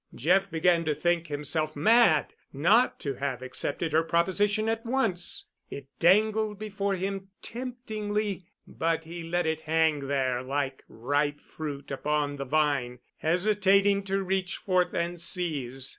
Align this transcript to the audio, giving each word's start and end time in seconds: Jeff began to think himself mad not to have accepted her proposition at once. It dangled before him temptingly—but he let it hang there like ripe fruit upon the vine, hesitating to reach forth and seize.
Jeff 0.15 0.49
began 0.49 0.83
to 0.83 0.95
think 0.95 1.27
himself 1.27 1.75
mad 1.75 2.33
not 2.51 2.99
to 2.99 3.13
have 3.13 3.43
accepted 3.43 3.91
her 3.93 4.01
proposition 4.01 4.67
at 4.67 4.83
once. 4.83 5.49
It 5.69 5.89
dangled 5.99 6.57
before 6.57 6.95
him 6.95 7.27
temptingly—but 7.43 9.03
he 9.03 9.21
let 9.23 9.45
it 9.45 9.61
hang 9.61 10.07
there 10.07 10.41
like 10.41 10.83
ripe 10.89 11.39
fruit 11.39 11.91
upon 11.91 12.37
the 12.37 12.45
vine, 12.45 12.97
hesitating 13.19 14.01
to 14.05 14.23
reach 14.23 14.57
forth 14.57 14.95
and 14.95 15.21
seize. 15.21 15.89